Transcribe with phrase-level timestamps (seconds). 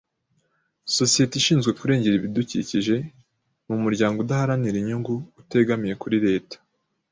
[0.97, 2.95] Sosiyete ishinzwe kurengera ibidukikije
[3.65, 6.55] ni umuryango udaharanira inyungu, utegamiye kuri Leta.